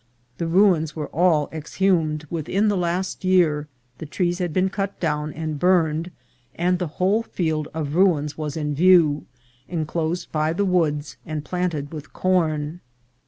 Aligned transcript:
The 0.39 0.47
ruins 0.47 0.95
were 0.95 1.09
all 1.13 1.47
exhumed; 1.53 2.25
within 2.31 2.69
the 2.69 2.75
last 2.75 3.23
year 3.23 3.67
the 3.99 4.07
trees 4.07 4.39
had 4.39 4.51
been 4.51 4.69
cut 4.71 4.99
down 4.99 5.31
and 5.31 5.59
burned, 5.59 6.09
and 6.55 6.79
the 6.79 6.87
whole 6.97 7.21
field 7.21 7.67
of 7.71 7.93
ruins 7.93 8.35
was 8.35 8.57
in 8.57 8.73
view, 8.73 9.27
enclo 9.71 10.17
sed 10.17 10.31
by 10.31 10.53
the 10.53 10.65
woods 10.65 11.17
and 11.23 11.45
planted 11.45 11.93
with 11.93 12.13
corn. 12.13 12.79